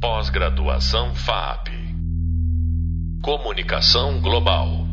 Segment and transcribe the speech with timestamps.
[0.00, 1.68] Pós-graduação FAP.
[3.22, 4.86] Comunicação Global.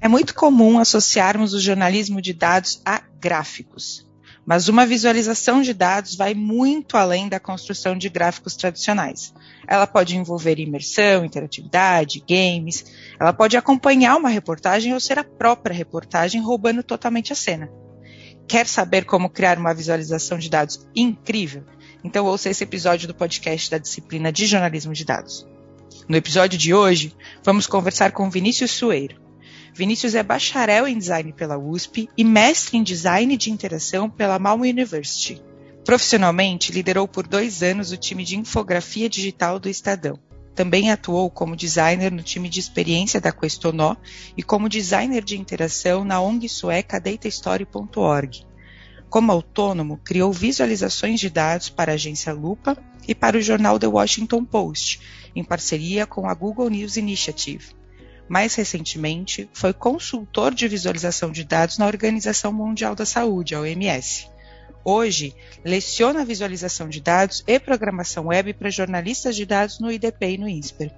[0.00, 4.08] É muito comum associarmos o jornalismo de dados a gráficos,
[4.46, 9.34] mas uma visualização de dados vai muito além da construção de gráficos tradicionais.
[9.68, 12.82] Ela pode envolver imersão, interatividade, games,
[13.20, 17.68] ela pode acompanhar uma reportagem ou ser a própria reportagem roubando totalmente a cena.
[18.48, 21.62] Quer saber como criar uma visualização de dados incrível?
[22.04, 25.46] Então ouça esse episódio do podcast da disciplina de jornalismo de dados.
[26.08, 27.14] No episódio de hoje,
[27.44, 29.20] vamos conversar com Vinícius Sueiro.
[29.74, 34.64] Vinícius é bacharel em design pela USP e mestre em design de interação pela Malmo
[34.64, 35.42] University.
[35.84, 40.18] Profissionalmente, liderou por dois anos o time de infografia digital do Estadão.
[40.54, 43.96] Também atuou como designer no time de experiência da Questonó
[44.36, 48.44] e como designer de interação na ONG sueca datastory.org.
[49.12, 53.86] Como autônomo, criou visualizações de dados para a agência Lupa e para o jornal The
[53.86, 55.02] Washington Post,
[55.36, 57.76] em parceria com a Google News Initiative.
[58.26, 64.30] Mais recentemente, foi consultor de visualização de dados na Organização Mundial da Saúde, a OMS.
[64.82, 70.38] Hoje, leciona visualização de dados e programação web para jornalistas de dados no IDP e
[70.38, 70.90] no INSPER.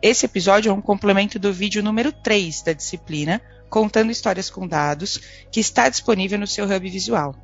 [0.00, 3.42] Esse episódio é um complemento do vídeo número 3 da disciplina,
[3.72, 5.18] contando histórias com dados,
[5.50, 7.34] que está disponível no seu hub visual.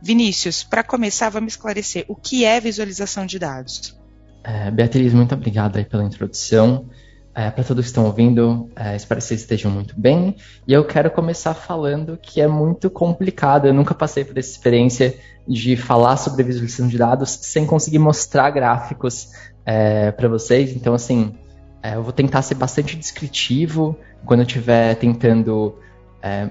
[0.00, 4.00] Vinícius, para começar, vamos esclarecer o que é visualização de dados.
[4.44, 6.86] É, Beatriz, muito obrigada pela introdução.
[7.34, 10.36] É, para todos que estão ouvindo, é, espero que vocês estejam muito bem.
[10.68, 13.66] E eu quero começar falando que é muito complicado.
[13.66, 18.50] Eu nunca passei por essa experiência de falar sobre visualização de dados sem conseguir mostrar
[18.50, 19.30] gráficos
[19.66, 20.76] é, para vocês.
[20.76, 21.34] Então, assim,
[21.82, 25.74] é, eu vou tentar ser bastante descritivo quando eu estiver tentando
[26.22, 26.50] é,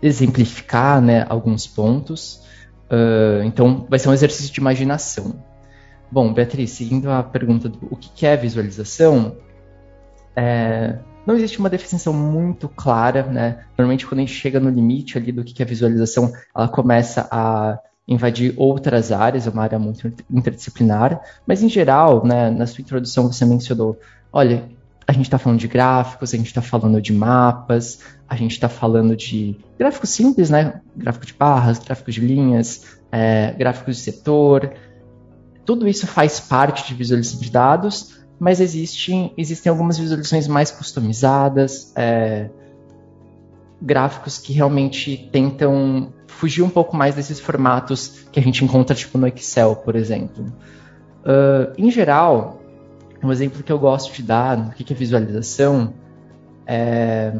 [0.00, 2.42] exemplificar né, alguns pontos.
[2.90, 5.42] Uh, então, vai ser um exercício de imaginação.
[6.10, 9.36] Bom, Beatriz, seguindo a pergunta do o que é visualização,
[10.36, 13.64] é, não existe uma definição muito clara, né?
[13.78, 17.78] Normalmente, quando a gente chega no limite ali do que é visualização, ela começa a
[18.06, 23.32] invadir outras áreas, é uma área muito interdisciplinar, mas em geral, né, na sua introdução
[23.32, 23.98] você mencionou,
[24.32, 24.68] olha,
[25.06, 28.68] a gente está falando de gráficos, a gente está falando de mapas, a gente está
[28.68, 30.80] falando de gráficos simples, né?
[30.96, 34.72] Gráfico de barras, gráficos de linhas, é, gráficos de setor.
[35.64, 41.92] Tudo isso faz parte de visualização de dados, mas existem, existem algumas visualizações mais customizadas,
[41.96, 42.48] é,
[43.80, 49.18] gráficos que realmente tentam fugir um pouco mais desses formatos que a gente encontra tipo
[49.18, 50.44] no Excel, por exemplo.
[51.22, 52.61] Uh, em geral,
[53.22, 55.94] um exemplo que eu gosto de dar no que é visualização
[56.66, 57.32] é,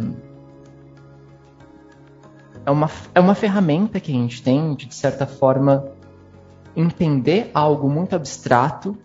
[2.64, 5.84] é, uma, é uma ferramenta que a gente tem de, de certa forma,
[6.76, 8.96] entender algo muito abstrato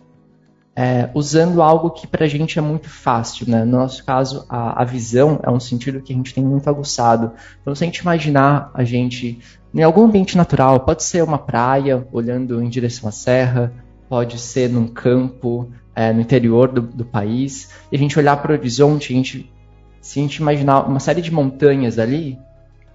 [0.78, 3.50] é, usando algo que para a gente é muito fácil.
[3.50, 3.64] Né?
[3.64, 7.32] No nosso caso, a, a, visão é um sentido que a gente tem muito aguçado.
[7.60, 9.40] Então, se a gente imaginar a gente
[9.74, 13.72] em algum ambiente natural, pode ser uma praia olhando em direção à serra,
[14.08, 15.68] pode ser num campo
[15.98, 19.52] é, no interior do, do, país, e a gente olhar para o horizonte, a gente,
[20.00, 22.38] se a gente imaginar uma série de montanhas ali,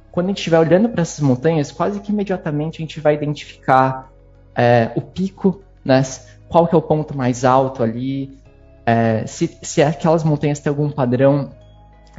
[0.10, 4.10] quando a gente estiver olhando para essas montanhas, quase que imediatamente a gente vai identificar
[4.56, 6.02] é, o pico, né?
[6.48, 8.40] qual que é o ponto mais alto ali,
[8.86, 11.50] é, se, se aquelas montanhas têm algum padrão,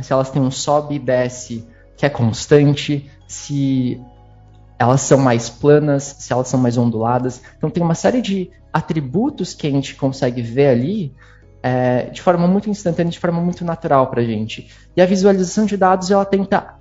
[0.03, 3.99] se elas têm um sobe e desce que é constante, se
[4.79, 7.41] elas são mais planas, se elas são mais onduladas.
[7.57, 11.15] Então tem uma série de atributos que a gente consegue ver ali
[11.63, 14.69] é, de forma muito instantânea, de forma muito natural para a gente.
[14.97, 16.75] E a visualização de dados ela tenta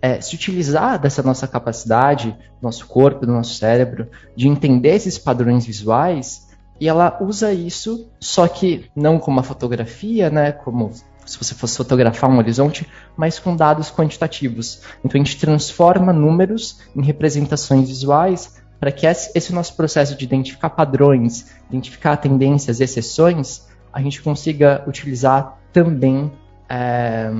[0.00, 5.18] é, se utilizar dessa nossa capacidade, do nosso corpo, do nosso cérebro, de entender esses
[5.18, 6.48] padrões visuais
[6.80, 10.90] e ela usa isso, só que não como uma fotografia, né, como
[11.24, 14.82] se você fosse fotografar um horizonte, mas com dados quantitativos.
[15.04, 20.70] Então a gente transforma números em representações visuais para que esse nosso processo de identificar
[20.70, 26.30] padrões, identificar tendências, exceções, a gente consiga utilizar também
[26.68, 27.30] é,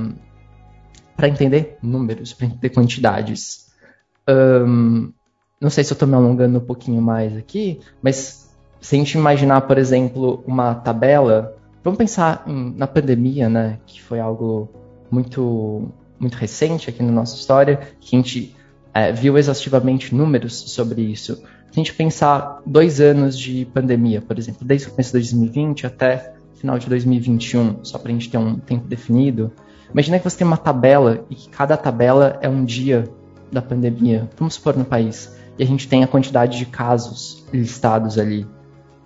[1.15, 3.71] para entender números, para entender quantidades.
[4.27, 5.11] Um,
[5.59, 8.49] não sei se eu estou me alongando um pouquinho mais aqui, mas
[8.81, 14.01] se a gente imaginar, por exemplo, uma tabela, vamos pensar em, na pandemia, né, que
[14.01, 14.69] foi algo
[15.09, 15.89] muito,
[16.19, 18.54] muito recente aqui na nossa história, que a gente
[18.95, 21.35] é, viu exaustivamente números sobre isso.
[21.35, 25.85] Se a gente pensar dois anos de pandemia, por exemplo, desde o começo de 2020
[25.85, 29.51] até final de 2021, só para a gente ter um tempo definido,
[29.91, 33.03] imagina que você tem uma tabela e que cada tabela é um dia
[33.51, 38.17] da pandemia, vamos supor no país, e a gente tem a quantidade de casos listados
[38.17, 38.47] ali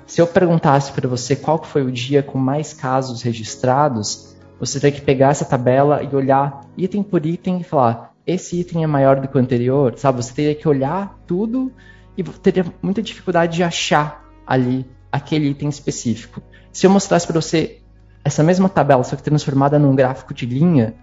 [0.09, 5.00] se eu perguntasse para você qual foi o dia com mais casos registrados, você teria
[5.00, 9.20] que pegar essa tabela e olhar item por item e falar: esse item é maior
[9.20, 10.24] do que o anterior, sabe?
[10.24, 11.72] Você teria que olhar tudo
[12.16, 16.40] e teria muita dificuldade de achar ali aquele item específico.
[16.72, 17.80] Se eu mostrasse para você
[18.24, 20.94] essa mesma tabela, só que transformada num gráfico de linha,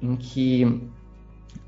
[0.00, 0.88] em que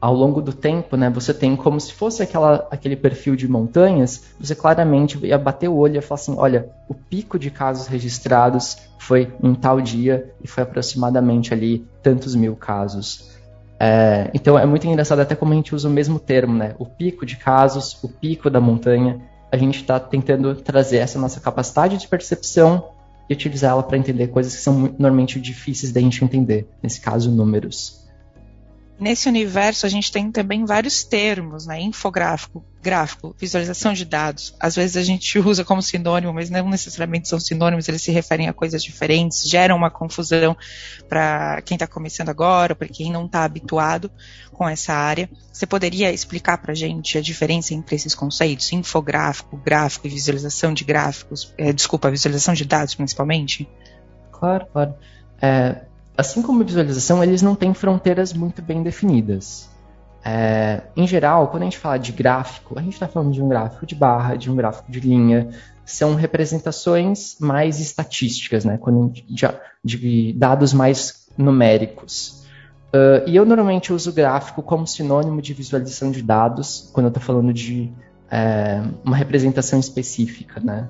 [0.00, 4.22] ao longo do tempo, né, você tem como se fosse aquela, aquele perfil de montanhas,
[4.38, 7.88] você claramente ia bater o olho e ia falar assim, olha, o pico de casos
[7.88, 13.37] registrados foi em tal dia e foi aproximadamente ali tantos mil casos.
[13.80, 16.74] É, então é muito engraçado até como a gente usa o mesmo termo, né?
[16.78, 19.20] O pico de casos, o pico da montanha.
[19.50, 22.90] A gente está tentando trazer essa nossa capacidade de percepção
[23.28, 27.30] e utilizar ela para entender coisas que são normalmente difíceis da gente entender, nesse caso,
[27.30, 28.07] números.
[28.98, 31.80] Nesse universo, a gente tem também vários termos, né?
[31.80, 34.56] Infográfico, gráfico, visualização de dados.
[34.58, 38.48] Às vezes a gente usa como sinônimo, mas não necessariamente são sinônimos, eles se referem
[38.48, 40.56] a coisas diferentes, geram uma confusão
[41.08, 44.10] para quem está começando agora, para quem não está habituado
[44.52, 45.30] com essa área.
[45.52, 50.74] Você poderia explicar para a gente a diferença entre esses conceitos, infográfico, gráfico e visualização
[50.74, 53.68] de gráficos, é, desculpa, visualização de dados principalmente?
[54.32, 54.94] Claro, claro.
[55.40, 55.82] É,
[56.18, 59.70] assim como visualização, eles não têm fronteiras muito bem definidas.
[60.24, 63.48] É, em geral, quando a gente fala de gráfico, a gente está falando de um
[63.48, 65.48] gráfico de barra, de um gráfico de linha,
[65.86, 68.76] são representações mais estatísticas, né?
[68.76, 69.48] Quando, de,
[69.84, 72.44] de dados mais numéricos.
[72.88, 77.22] Uh, e eu normalmente uso gráfico como sinônimo de visualização de dados quando eu estou
[77.22, 77.92] falando de
[78.30, 80.88] é, uma representação específica, né?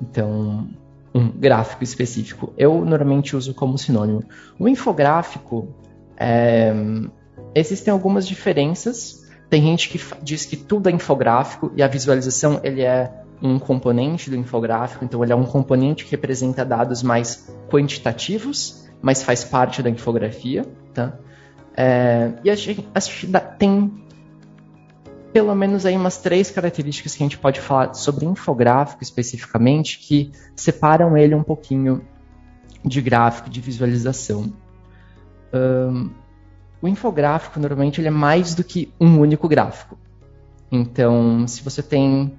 [0.00, 0.68] Então,
[1.14, 2.52] um gráfico específico.
[2.56, 4.24] Eu normalmente uso como sinônimo.
[4.58, 5.68] O infográfico,
[6.16, 6.72] é,
[7.54, 9.28] existem algumas diferenças.
[9.50, 13.12] Tem gente que diz que tudo é infográfico e a visualização ele é
[13.42, 19.22] um componente do infográfico, então ele é um componente que representa dados mais quantitativos, mas
[19.22, 20.64] faz parte da infografia.
[20.94, 21.18] Tá?
[21.76, 24.01] É, e a gente, a gente tem
[25.32, 30.30] pelo menos aí umas três características que a gente pode falar sobre infográfico especificamente que
[30.54, 32.04] separam ele um pouquinho
[32.84, 34.52] de gráfico, de visualização.
[35.52, 36.10] Um,
[36.80, 39.96] o infográfico normalmente ele é mais do que um único gráfico.
[40.70, 42.38] Então, se você tem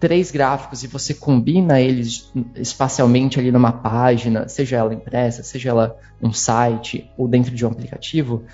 [0.00, 5.98] três gráficos e você combina eles espacialmente ali numa página, seja ela impressa, seja ela
[6.22, 8.44] um site ou dentro de um aplicativo,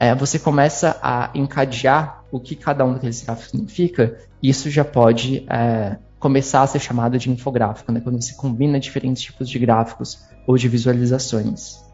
[0.00, 5.46] é, você começa a encadear o que cada um daqueles gráficos significa, isso já pode
[5.48, 8.00] é, começar a ser chamado de infográfico, né?
[8.00, 11.86] quando você combina diferentes tipos de gráficos ou de visualizações.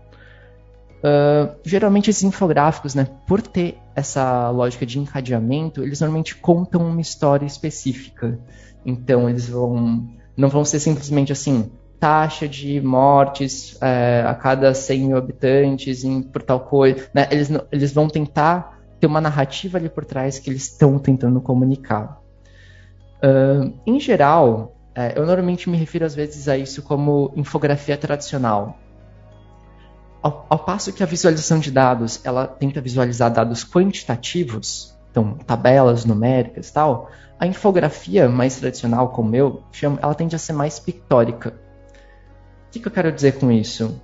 [1.04, 7.00] Uh, geralmente esses infográficos, né, por ter essa lógica de encadeamento, eles normalmente contam uma
[7.00, 8.38] história específica.
[8.86, 11.70] Então eles vão não vão ser simplesmente assim,
[12.00, 17.08] taxa de mortes é, a cada 100 mil habitantes em, por tal coisa.
[17.14, 17.28] Né?
[17.30, 18.73] Eles, eles vão tentar
[19.04, 22.20] ter uma narrativa ali por trás que eles estão tentando comunicar.
[23.22, 28.78] Uh, em geral, é, eu normalmente me refiro às vezes a isso como infografia tradicional.
[30.22, 36.04] Ao, ao, passo que a visualização de dados ela tenta visualizar dados quantitativos, então tabelas
[36.04, 41.52] numéricas tal, a infografia mais tradicional, como eu chamo, ela tende a ser mais pictórica
[42.74, 44.00] que, que eu quero dizer com isso?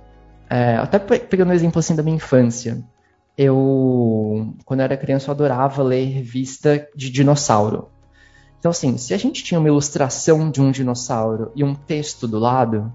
[0.49, 2.81] É, até pegando um exemplo assim da minha infância.
[3.43, 7.89] Eu, quando era criança, eu adorava ler revista de dinossauro.
[8.59, 12.37] Então, assim, se a gente tinha uma ilustração de um dinossauro e um texto do
[12.37, 12.93] lado,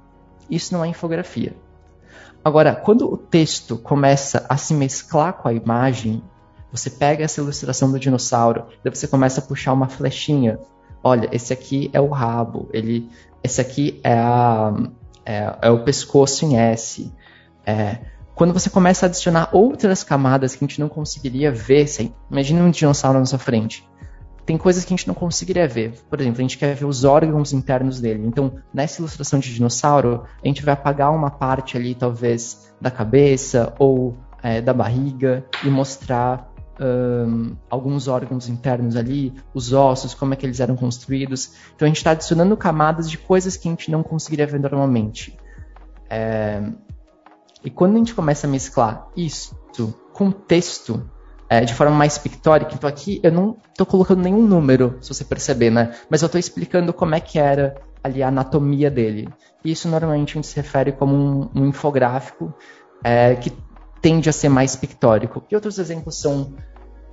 [0.49, 1.53] isso não é infografia.
[2.45, 6.23] Agora, quando o texto começa a se mesclar com a imagem,
[6.71, 10.61] você pega essa ilustração do dinossauro, daí você começa a puxar uma flechinha.
[11.03, 13.11] Olha, esse aqui é o rabo, ele,
[13.43, 14.73] esse aqui é a,
[15.25, 17.13] é, é o pescoço em S.
[17.67, 17.99] É,
[18.37, 22.61] quando você começa a adicionar outras camadas que a gente não conseguiria ver, assim, imagine
[22.61, 23.89] um dinossauro na sua frente.
[24.45, 25.95] Tem coisas que a gente não conseguiria ver.
[26.11, 28.27] Por exemplo, a gente quer ver os órgãos internos dele.
[28.27, 33.73] Então, nessa ilustração de dinossauro, a gente vai apagar uma parte ali, talvez, da cabeça
[33.79, 40.37] ou é, da barriga e mostrar um, alguns órgãos internos ali, os ossos, como é
[40.37, 41.53] que eles eram construídos.
[41.75, 45.39] Então a gente está adicionando camadas de coisas que a gente não conseguiria ver normalmente.
[46.11, 46.63] É,
[47.67, 49.59] e quando a gente começa a mesclar isso
[50.13, 51.11] com texto
[51.49, 55.25] é, de forma mais pictórica, então aqui eu não estou colocando nenhum número, se você
[55.25, 55.93] perceber, né?
[56.09, 59.29] Mas eu estou explicando como é que era ali a anatomia dele.
[59.65, 62.55] E isso normalmente a gente se refere como um, um infográfico
[63.03, 63.53] é, que
[64.01, 65.43] tende a ser mais pictórico.
[65.51, 66.55] E outros exemplos são,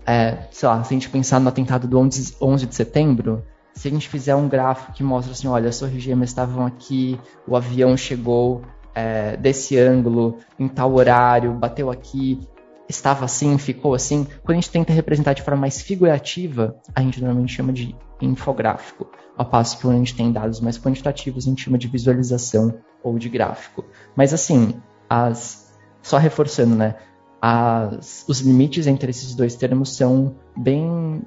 [0.05, 3.43] é, sei lá, se a gente pensar no atentado do 11, 11 de setembro,
[3.73, 7.19] se a gente fizer um gráfico que mostra assim, olha, as torres gêmeas estavam aqui,
[7.47, 8.61] o avião chegou
[8.95, 12.39] é, desse ângulo, em tal horário, bateu aqui,
[12.87, 14.27] estava assim, ficou assim.
[14.43, 19.07] Quando a gente tenta representar de forma mais figurativa, a gente normalmente chama de infográfico.
[19.37, 22.75] Ao passo que quando a gente tem dados mais quantitativos, a gente chama de visualização
[23.03, 23.83] ou de gráfico.
[24.15, 24.75] Mas assim,
[25.09, 26.95] as, só reforçando, né?
[27.41, 31.21] As, os limites entre esses dois termos são bem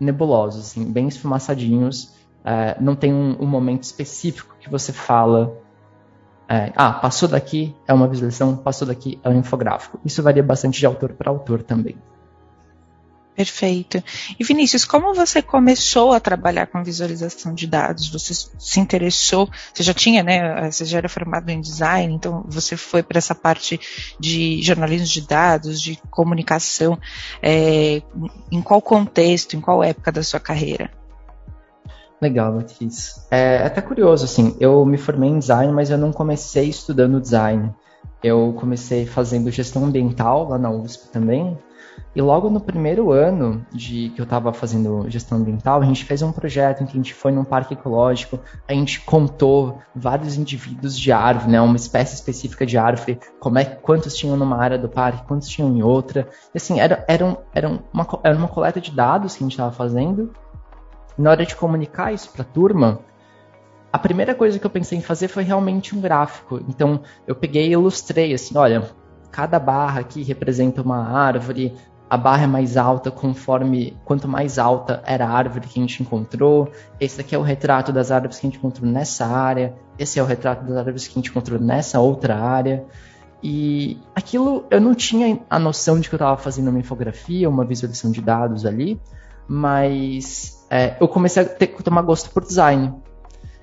[0.00, 2.14] nebulosos, assim, bem esfumaçadinhos.
[2.44, 5.56] É, não tem um, um, momento específico que você fala.
[6.52, 9.98] É, ah, passou daqui é uma visualização, passou daqui é um infográfico.
[10.04, 11.96] Isso varia bastante de autor para autor também.
[13.34, 14.04] Perfeito.
[14.38, 18.10] E Vinícius, como você começou a trabalhar com visualização de dados?
[18.10, 19.48] Você se interessou?
[19.72, 20.70] Você já tinha, né?
[20.70, 23.80] Você já era formado em design, então você foi para essa parte
[24.20, 26.98] de jornalismo de dados, de comunicação.
[27.42, 28.02] É,
[28.50, 30.90] em qual contexto, em qual época da sua carreira?
[32.22, 33.26] Legal, Beatriz.
[33.32, 37.74] É até curioso, assim, eu me formei em design, mas eu não comecei estudando design.
[38.22, 41.58] Eu comecei fazendo gestão ambiental lá na USP também,
[42.14, 46.20] e logo no primeiro ano de que eu estava fazendo gestão ambiental, a gente fez
[46.20, 48.38] um projeto em que a gente foi num parque ecológico,
[48.68, 53.64] a gente contou vários indivíduos de árvore, né, uma espécie específica de árvore, como é,
[53.64, 56.28] quantos tinham numa área do parque, quantos tinham em outra.
[56.54, 59.52] E assim, era, era, um, era, uma, era uma coleta de dados que a gente
[59.52, 60.32] estava fazendo.
[61.22, 62.98] Na hora de comunicar isso para a turma,
[63.92, 66.60] a primeira coisa que eu pensei em fazer foi realmente um gráfico.
[66.68, 68.90] Então, eu peguei e ilustrei assim, olha,
[69.30, 71.76] cada barra aqui representa uma árvore,
[72.10, 76.02] a barra é mais alta conforme quanto mais alta era a árvore que a gente
[76.02, 76.72] encontrou.
[76.98, 79.76] Esse aqui é o retrato das árvores que a gente encontrou nessa área.
[79.96, 82.84] Esse é o retrato das árvores que a gente encontrou nessa outra área.
[83.40, 87.64] E aquilo eu não tinha a noção de que eu estava fazendo uma infografia, uma
[87.64, 89.00] visualização de dados ali,
[89.46, 92.94] mas é, eu comecei a ter que tomar gosto por design.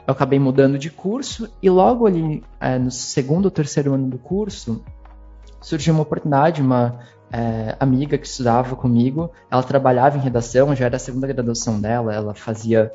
[0.06, 4.20] Eu acabei mudando de curso e logo ali é, no segundo ou terceiro ano do
[4.20, 4.84] curso
[5.60, 7.00] surgiu uma oportunidade, uma
[7.32, 12.14] é, amiga que estudava comigo, ela trabalhava em redação, já era a segunda graduação dela,
[12.14, 12.94] ela fazia.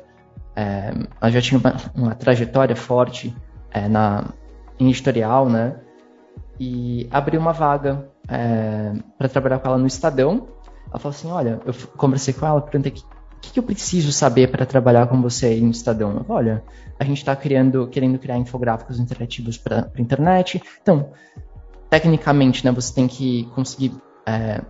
[0.55, 3.35] É, ela já tinha uma, uma trajetória forte
[3.69, 4.29] é, na,
[4.79, 5.75] em editorial, né?
[6.57, 10.47] E abriu uma vaga é, para trabalhar com ela no Estadão.
[10.89, 13.14] Ela falou assim: Olha, eu conversei com ela, perguntei o
[13.45, 16.25] que, que eu preciso saber para trabalhar com você aí no Estadão.
[16.27, 16.63] Olha,
[16.99, 17.87] a gente está querendo
[18.19, 20.61] criar infográficos interativos para a internet.
[20.81, 21.11] Então,
[21.89, 23.93] tecnicamente, né, você tem que conseguir
[24.25, 24.61] é,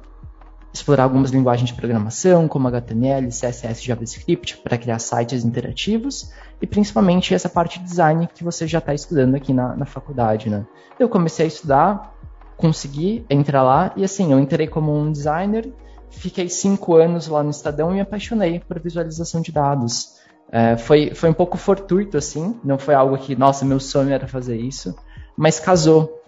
[0.74, 7.34] explorar algumas linguagens de programação, como HTML, CSS, JavaScript, para criar sites interativos, e principalmente
[7.34, 10.66] essa parte de design que você já está estudando aqui na, na faculdade, né?
[11.00, 12.14] Eu comecei a estudar,
[12.58, 15.72] consegui entrar lá, e assim, eu entrei como um designer,
[16.16, 20.16] fiquei cinco anos lá no Estadão e me apaixonei por visualização de dados.
[20.52, 24.28] É, foi, foi um pouco fortuito, assim, não foi algo que, nossa, meu sonho era
[24.28, 24.96] fazer isso,
[25.36, 26.22] mas casou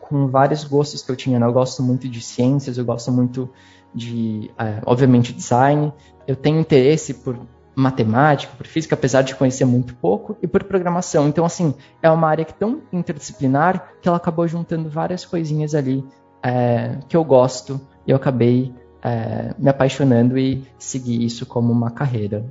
[0.00, 1.38] com vários gostos que eu tinha.
[1.38, 1.46] Né?
[1.46, 3.50] Eu gosto muito de ciências, eu gosto muito
[3.94, 5.92] de, é, obviamente, design.
[6.26, 7.38] Eu tenho interesse por
[7.76, 11.28] matemática, por física, apesar de conhecer muito pouco, e por programação.
[11.28, 15.74] Então, assim, é uma área que é tão interdisciplinar que ela acabou juntando várias coisinhas
[15.74, 16.04] ali
[16.42, 18.72] é, que eu gosto e eu acabei
[19.04, 22.44] é, me apaixonando e segui isso como uma carreira.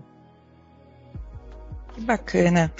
[1.94, 2.72] Que bacana.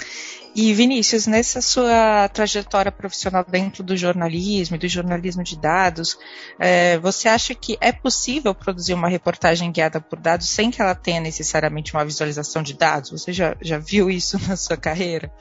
[0.54, 6.16] E Vinícius, nessa sua trajetória profissional dentro do jornalismo e do jornalismo de dados,
[6.60, 10.94] é, você acha que é possível produzir uma reportagem guiada por dados sem que ela
[10.94, 13.10] tenha necessariamente uma visualização de dados?
[13.10, 15.32] Você já, já viu isso na sua carreira?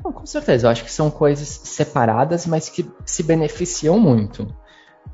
[0.00, 4.52] Bom, com certeza, eu acho que são coisas separadas, mas que se beneficiam muito.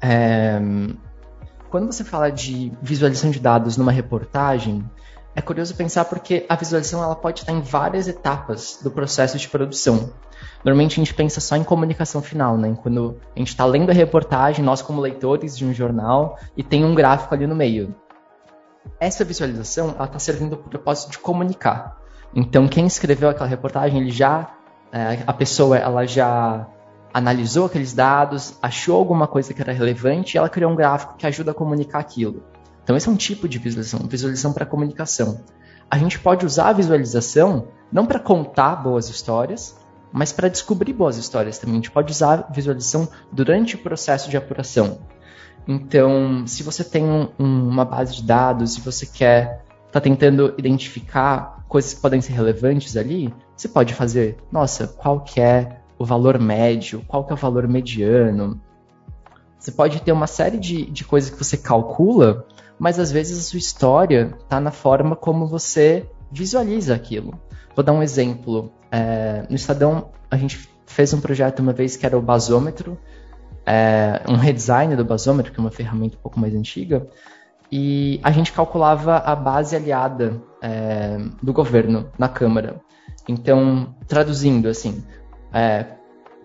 [0.00, 0.58] É,
[1.74, 4.88] quando você fala de visualização de dados numa reportagem,
[5.34, 9.48] é curioso pensar porque a visualização ela pode estar em várias etapas do processo de
[9.48, 10.12] produção.
[10.64, 12.78] Normalmente a gente pensa só em comunicação final, né?
[12.80, 16.84] Quando a gente está lendo a reportagem, nós como leitores de um jornal, e tem
[16.84, 17.92] um gráfico ali no meio.
[19.00, 22.00] Essa visualização está servindo para o propósito de comunicar.
[22.32, 24.48] Então quem escreveu aquela reportagem, ele já
[24.92, 26.68] é, a pessoa ela já
[27.14, 31.24] analisou aqueles dados, achou alguma coisa que era relevante e ela criou um gráfico que
[31.24, 32.42] ajuda a comunicar aquilo.
[32.82, 35.40] Então, esse é um tipo de visualização, visualização para comunicação.
[35.88, 39.78] A gente pode usar a visualização não para contar boas histórias,
[40.12, 41.74] mas para descobrir boas histórias também.
[41.74, 44.98] A gente pode usar a visualização durante o processo de apuração.
[45.68, 51.64] Então, se você tem um, uma base de dados, se você quer está tentando identificar
[51.68, 56.38] coisas que podem ser relevantes ali, você pode fazer, nossa, qual que é o valor
[56.38, 58.60] médio, qual que é o valor mediano.
[59.58, 62.46] Você pode ter uma série de, de coisas que você calcula
[62.78, 67.38] mas às vezes a sua história está na forma como você visualiza aquilo.
[67.74, 68.72] Vou dar um exemplo.
[68.90, 72.98] É, no Estadão, a gente fez um projeto uma vez que era o basômetro,
[73.66, 77.06] é, um redesign do basômetro, que é uma ferramenta um pouco mais antiga,
[77.70, 82.80] e a gente calculava a base aliada é, do governo na Câmara.
[83.26, 85.02] Então, traduzindo assim,
[85.54, 85.86] é,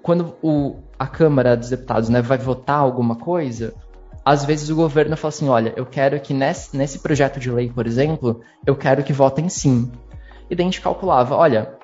[0.03, 3.73] quando o, a Câmara dos Deputados né, vai votar alguma coisa,
[4.23, 7.71] às vezes o governo fala assim, olha, eu quero que nesse, nesse projeto de lei,
[7.71, 9.91] por exemplo, eu quero que votem sim.
[10.49, 11.75] E daí a gente calculava, olha,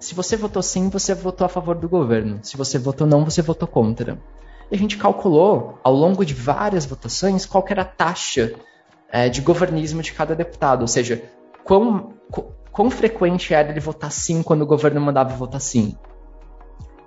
[0.00, 2.40] se você votou sim, você votou a favor do governo.
[2.42, 4.18] Se você votou não, você votou contra.
[4.70, 8.52] E a gente calculou, ao longo de várias votações, qual era a taxa
[9.10, 10.80] é, de governismo de cada deputado.
[10.80, 11.22] Ou seja,
[11.62, 12.14] quão,
[12.72, 15.96] quão frequente era ele votar sim quando o governo mandava votar sim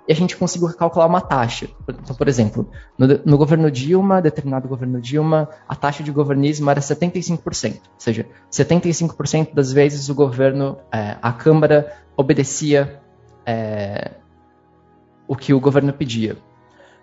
[0.08, 1.68] e a gente conseguiu calcular uma taxa.
[1.88, 6.80] Então, por exemplo, no, no, governo Dilma, determinado governo Dilma, a taxa de governismo era
[6.80, 7.72] 75%.
[7.74, 13.00] Ou seja, 75% das vezes o governo, é, a Câmara obedecia
[13.44, 14.12] é,
[15.26, 16.36] o que o governo pedia.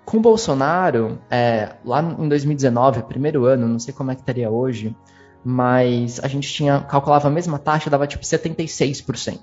[0.06, 4.96] Com Bolsonaro, é, lá em 2019, primeiro ano, não sei como é que estaria hoje,
[5.44, 9.40] mas a gente tinha calculava a mesma taxa, dava tipo 76%.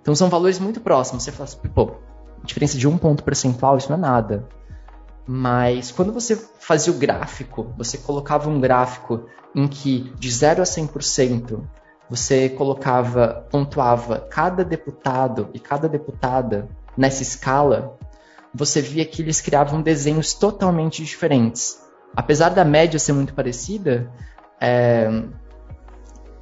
[0.00, 1.24] Então são valores muito próximos.
[1.24, 1.96] Você fala assim, pô,
[2.44, 4.48] diferença de um ponto percentual, isso não é nada.
[5.26, 10.64] Mas quando você fazia o gráfico, você colocava um gráfico em que de 0 a
[10.64, 11.60] 100%
[12.08, 17.98] você colocava, pontuava cada deputado e cada deputada nessa escala,
[18.54, 21.82] você via que eles criavam desenhos totalmente diferentes.
[22.14, 24.08] Apesar da média ser muito parecida,
[24.60, 25.10] é,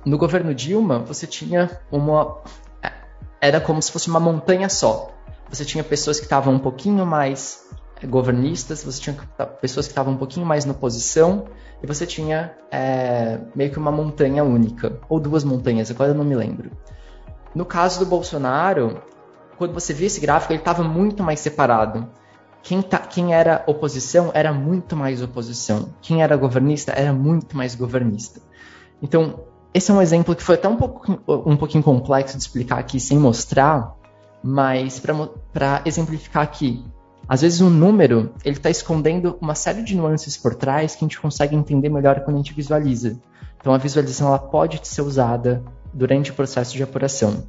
[0.04, 2.42] no governo Dilma você tinha uma.
[2.82, 2.92] É,
[3.40, 5.13] era como se fosse uma montanha só
[5.54, 7.64] você tinha pessoas que estavam um pouquinho mais
[8.00, 9.16] eh, governistas, você tinha
[9.61, 11.46] pessoas que estavam um pouquinho mais na oposição,
[11.82, 16.25] e você tinha é, meio que uma montanha única, ou duas montanhas, agora eu não
[16.25, 16.70] me lembro.
[17.54, 19.02] No caso do Bolsonaro,
[19.56, 22.08] quando você via esse gráfico, ele estava muito mais separado.
[22.62, 25.94] Quem, tá, quem, era oposição era muito mais oposição.
[26.00, 28.40] Quem era governista era muito mais governista.
[29.02, 32.78] Então, esse é um exemplo que foi até um, pouco, um pouquinho complexo de explicar
[32.78, 33.94] aqui sem mostrar,
[34.46, 36.85] mas para exemplificar aqui,
[37.26, 41.09] às vezes um número ele está escondendo uma série de nuances por trás que a
[41.09, 43.18] gente consegue entender melhor quando a gente visualiza.
[43.59, 47.46] Então a visualização ela pode ser usada durante o processo de apuração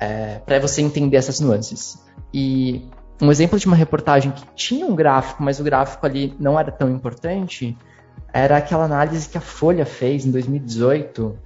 [0.00, 2.04] é, para você entender essas nuances.
[2.34, 2.90] E
[3.22, 6.72] um exemplo de uma reportagem que tinha um gráfico, mas o gráfico ali não era
[6.72, 7.78] tão importante,
[8.32, 11.38] era aquela análise que a Folha fez em 2018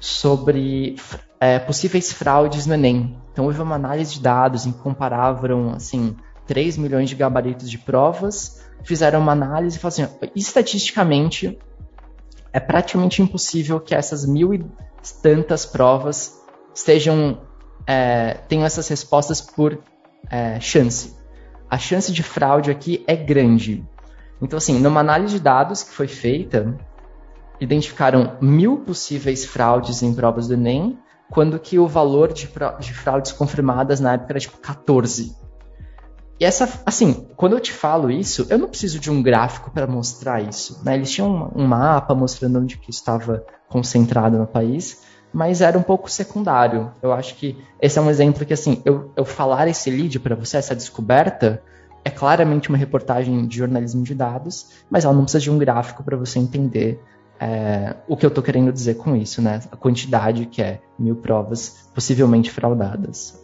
[0.00, 0.96] sobre
[1.38, 3.20] é, possíveis fraudes no Enem.
[3.32, 6.16] Então houve uma análise de dados em que comparavam assim
[6.46, 11.58] 3 milhões de gabaritos de provas, fizeram uma análise e falaram assim, estatisticamente
[12.52, 14.64] é praticamente impossível que essas mil e
[15.22, 16.40] tantas provas
[16.74, 17.40] estejam
[17.86, 19.78] é, tenham essas respostas por
[20.30, 21.16] é, chance.
[21.68, 23.84] A chance de fraude aqui é grande.
[24.40, 26.76] Então, assim, numa análise de dados que foi feita,
[27.60, 30.98] identificaram mil possíveis fraudes em provas do Enem,
[31.32, 32.46] quando que o valor de,
[32.78, 35.34] de fraudes confirmadas na época era tipo 14.
[36.38, 39.86] E essa, assim, quando eu te falo isso, eu não preciso de um gráfico para
[39.86, 40.82] mostrar isso.
[40.84, 40.94] Né?
[40.94, 45.82] Eles tinham um, um, mapa mostrando onde que estava concentrado no país, mas era um
[45.82, 46.92] pouco secundário.
[47.00, 50.34] Eu acho que esse é um exemplo que, assim, eu, eu falar esse lead para
[50.34, 51.62] você, essa descoberta,
[52.04, 56.04] é claramente uma reportagem de jornalismo de dados, mas ela não precisa de um gráfico
[56.04, 57.00] para você entender
[57.42, 59.60] é, o que eu estou querendo dizer com isso, né?
[59.72, 63.42] A quantidade que é mil provas possivelmente fraudadas.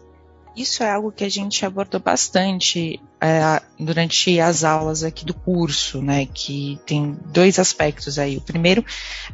[0.57, 6.01] Isso é algo que a gente abordou bastante é, durante as aulas aqui do curso,
[6.01, 6.27] né?
[6.27, 8.37] Que tem dois aspectos aí.
[8.37, 8.85] O primeiro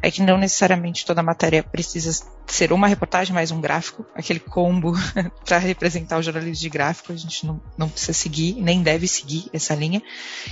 [0.01, 4.93] é que não necessariamente toda matéria precisa ser uma reportagem mais um gráfico, aquele combo
[5.45, 9.47] para representar o jornalismo de gráfico, a gente não, não precisa seguir, nem deve seguir
[9.53, 10.01] essa linha.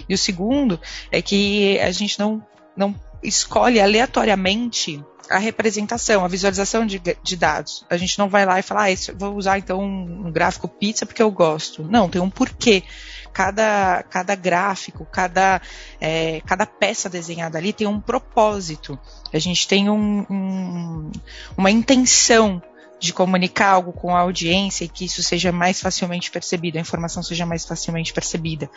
[0.08, 0.80] E o segundo
[1.12, 2.45] é que a gente não,
[2.78, 7.86] não escolhe aleatoriamente a representação, a visualização de, de, dados.
[7.90, 11.06] A gente não vai lá e fala, ah, vou usar então um, um, gráfico pizza
[11.06, 11.84] porque eu gosto.
[11.84, 12.84] Não, tem um porquê.
[13.32, 15.60] Cada, cada gráfico, cada,
[16.00, 19.00] é, cada peça desenhada ali tem um propósito.
[19.34, 21.12] A gente tem um, um,
[21.58, 22.62] uma intenção
[23.04, 27.22] de comunicar algo com a audiência e que isso seja mais facilmente percebido, a informação
[27.22, 28.70] seja mais facilmente percebida.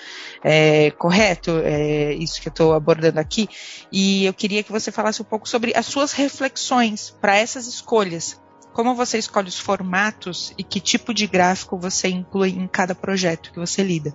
[0.43, 1.61] É, correto?
[1.62, 3.49] É isso que eu estou abordando aqui.
[3.93, 8.41] E eu queria que você falasse um pouco sobre as suas reflexões para essas escolhas.
[8.73, 13.53] Como você escolhe os formatos e que tipo de gráfico você inclui em cada projeto
[13.53, 14.12] que você lida?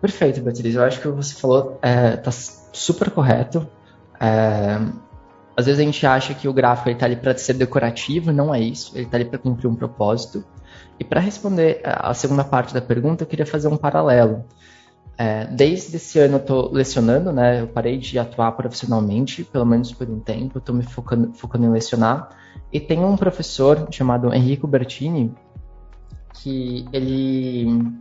[0.00, 0.74] Perfeito, Beatriz.
[0.74, 2.34] Eu acho que você falou está é,
[2.72, 3.68] super correto.
[4.18, 4.80] É,
[5.58, 8.60] às vezes a gente acha que o gráfico está ali para ser decorativo, não é
[8.60, 8.92] isso.
[8.94, 10.44] Ele está ali para cumprir um propósito.
[11.00, 14.44] E para responder a segunda parte da pergunta, eu queria fazer um paralelo.
[15.16, 17.62] É, desde esse ano eu estou lecionando, né?
[17.62, 20.58] Eu parei de atuar profissionalmente, pelo menos por um tempo.
[20.58, 22.28] Estou me focando, focando em lecionar.
[22.72, 25.34] E tem um professor chamado Enrico Bertini
[26.34, 27.96] que ele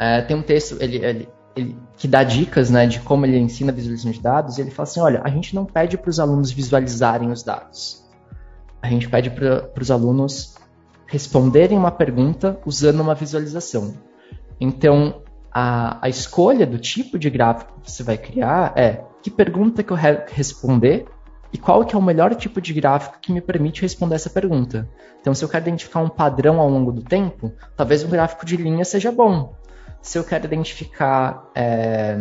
[0.00, 3.70] é, tem um texto, ele, ele, ele, que dá dicas né, de como ele ensina
[3.70, 4.58] a visualização de dados.
[4.58, 8.04] Ele fala assim: olha, a gente não pede para os alunos visualizarem os dados.
[8.82, 10.56] A gente pede para os alunos
[11.06, 13.94] responderem uma pergunta usando uma visualização.
[14.60, 19.82] Então, a, a escolha do tipo de gráfico que você vai criar é que pergunta
[19.82, 21.06] que eu re responder
[21.52, 24.88] e qual que é o melhor tipo de gráfico que me permite responder essa pergunta.
[25.20, 28.56] Então, se eu quero identificar um padrão ao longo do tempo, talvez um gráfico de
[28.56, 29.54] linha seja bom.
[30.04, 32.14] Se eu quero identificar é,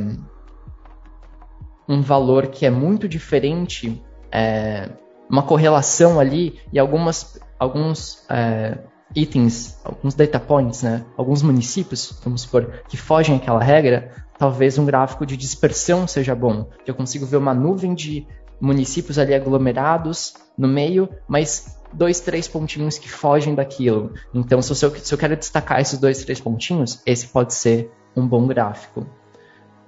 [1.88, 4.90] um valor que é muito diferente, é,
[5.30, 8.78] uma correlação ali e algumas, alguns é,
[9.14, 14.86] itens, alguns data points, né, alguns municípios, vamos supor, que fogem àquela regra, talvez um
[14.86, 18.26] gráfico de dispersão seja bom, que eu consigo ver uma nuvem de
[18.62, 24.14] municípios ali aglomerados no meio, mas dois, três pontinhos que fogem daquilo.
[24.34, 28.28] Então, se eu, se eu quero destacar esses dois, três pontinhos, esse pode ser um
[28.28, 29.06] bom gráfico.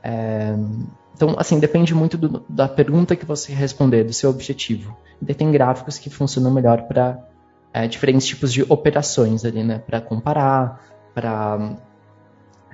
[0.04, 0.56] É,
[1.15, 4.96] então, assim, depende muito do, da pergunta que você responder, do seu objetivo.
[5.26, 7.18] E tem gráficos que funcionam melhor para
[7.74, 9.80] é, diferentes tipos de operações ali, né?
[9.80, 10.82] Para comparar,
[11.13, 11.78] para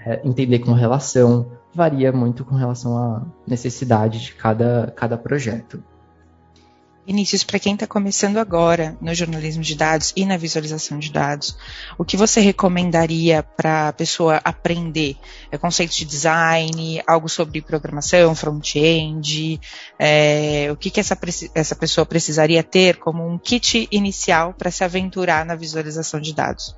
[0.06, 1.52] é, entender com relação.
[1.74, 5.82] Varia muito com relação à necessidade de cada, cada projeto.
[7.12, 11.58] Vinícius, para quem está começando agora no jornalismo de dados e na visualização de dados,
[11.98, 15.18] o que você recomendaria para a pessoa aprender?
[15.52, 19.60] É conceito de design, algo sobre programação, front-end?
[20.00, 21.18] É, o que, que essa,
[21.54, 26.78] essa pessoa precisaria ter como um kit inicial para se aventurar na visualização de dados?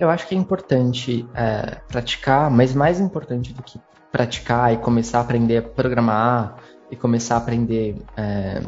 [0.00, 3.78] Eu acho que é importante é, praticar, mas mais importante do que
[4.10, 6.56] praticar e começar a aprender a programar
[6.90, 8.62] e começar a aprender, é,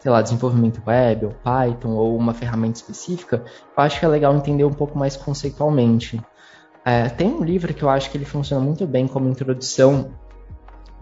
[0.00, 3.44] sei lá, desenvolvimento web ou Python ou uma ferramenta específica,
[3.76, 6.20] eu acho que é legal entender um pouco mais conceitualmente.
[6.84, 10.10] É, tem um livro que eu acho que ele funciona muito bem como introdução,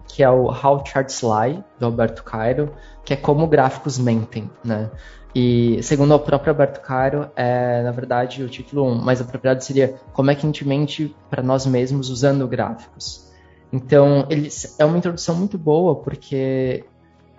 [0.07, 2.71] que é o How Charts Lie, do Alberto Cairo,
[3.03, 4.89] que é como gráficos mentem, né?
[5.35, 10.31] E segundo o próprio Alberto Cairo, é, na verdade, o título mais apropriado seria Como
[10.31, 13.29] é que a gente mente para nós mesmos usando gráficos.
[13.71, 14.47] Então, ele,
[14.79, 16.85] é uma introdução muito boa, porque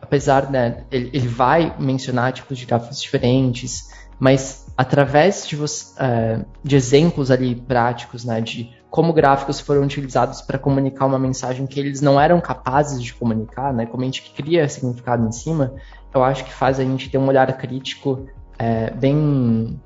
[0.07, 5.59] apesar, né, ele, ele vai mencionar tipos de gráficos diferentes, mas através de,
[5.99, 11.67] é, de exemplos ali práticos, né, de como gráficos foram utilizados para comunicar uma mensagem
[11.67, 15.75] que eles não eram capazes de comunicar, né, como a gente cria significado em cima,
[16.15, 18.27] eu acho que faz a gente ter um olhar crítico
[18.59, 19.79] é, bem,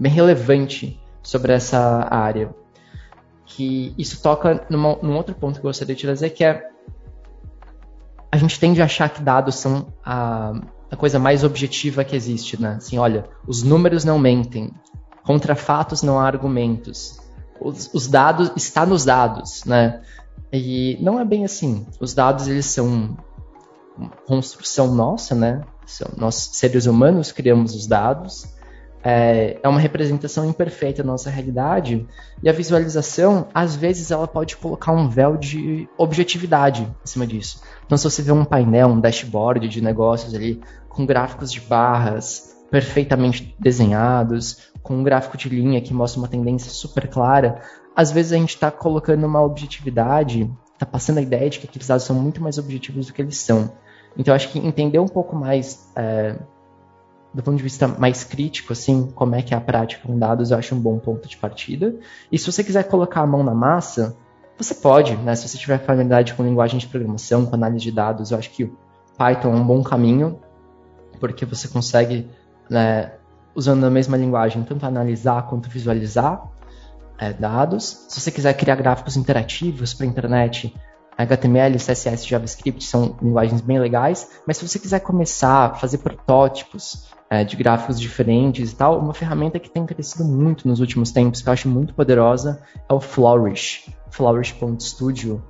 [0.00, 2.52] bem relevante sobre essa área.
[3.44, 6.68] Que isso toca numa, num outro ponto que eu gostaria de trazer, que é
[8.30, 10.52] a gente tende a achar que dados são a,
[10.90, 12.76] a coisa mais objetiva que existe, né?
[12.76, 14.72] Assim, olha, os números não mentem,
[15.24, 17.18] contra fatos não há argumentos,
[17.60, 20.02] os, os dados está nos dados, né?
[20.52, 21.86] E não é bem assim.
[22.00, 23.16] Os dados eles são
[24.26, 25.62] construção nossa, né?
[25.86, 28.55] São, nós seres humanos criamos os dados
[29.08, 32.04] é, é uma representação imperfeita da nossa realidade
[32.42, 37.60] e a visualização, às vezes, ela pode colocar um véu de objetividade em cima disso.
[37.86, 42.56] Então, se você vê um painel, um dashboard de negócios ali com gráficos de barras
[42.68, 47.62] perfeitamente desenhados, com um gráfico de linha que mostra uma tendência super clara,
[47.94, 51.86] às vezes a gente está colocando uma objetividade, está passando a ideia de que aqueles
[51.86, 53.70] dados são muito mais objetivos do que eles são.
[54.18, 56.36] Então, acho que entender um pouco mais é,
[57.36, 60.50] do ponto de vista mais crítico, assim, como é que é a prática com dados,
[60.50, 61.94] eu acho um bom ponto de partida.
[62.32, 64.16] E se você quiser colocar a mão na massa,
[64.56, 65.34] você pode, né?
[65.34, 68.64] Se você tiver familiaridade com linguagem de programação, com análise de dados, eu acho que
[68.64, 68.74] o
[69.18, 70.40] Python é um bom caminho,
[71.20, 72.26] porque você consegue,
[72.70, 73.12] né,
[73.54, 76.42] usando a mesma linguagem, tanto analisar quanto visualizar
[77.18, 78.06] é, dados.
[78.08, 80.74] Se você quiser criar gráficos interativos para a internet,
[81.24, 87.08] HTML, CSS, JavaScript são linguagens bem legais, mas se você quiser começar a fazer protótipos,
[87.28, 91.42] é, de gráficos diferentes e tal, uma ferramenta que tem crescido muito nos últimos tempos,
[91.42, 93.92] que eu acho muito poderosa, é o Flourish.
[94.10, 95.42] Flourish.studio.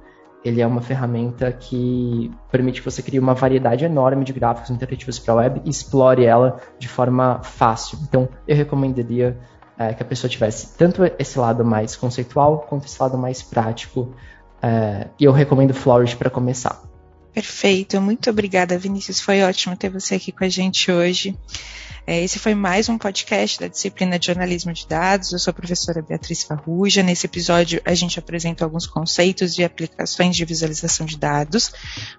[0.44, 5.18] Ele é uma ferramenta que permite que você crie uma variedade enorme de gráficos interativos
[5.18, 7.98] para a web e explore ela de forma fácil.
[8.02, 9.36] Então, eu recomendaria
[9.76, 14.14] é, que a pessoa tivesse tanto esse lado mais conceitual quanto esse lado mais prático.
[14.62, 16.80] É, e eu recomendo Flourish para começar.
[17.36, 19.20] Perfeito, muito obrigada, Vinícius.
[19.20, 21.36] Foi ótimo ter você aqui com a gente hoje.
[22.06, 25.32] É, esse foi mais um podcast da disciplina de jornalismo de dados.
[25.32, 27.02] Eu sou a professora Beatriz Farruja.
[27.02, 31.74] Nesse episódio, a gente apresenta alguns conceitos e aplicações de visualização de dados.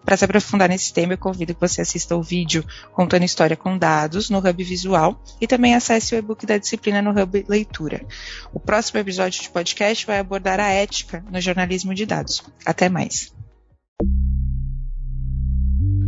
[0.06, 3.76] Para se aprofundar nesse tema, eu convido que você assista o vídeo Contando História com
[3.76, 8.06] Dados no Hub Visual e também acesse o e-book da disciplina no Hub Leitura.
[8.54, 12.44] O próximo episódio de podcast vai abordar a ética no jornalismo de dados.
[12.64, 13.36] Até mais.